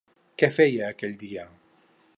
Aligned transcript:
Què 0.43 0.49
feien 0.55 0.87
aquell 0.95 1.15
dia? 1.25 1.47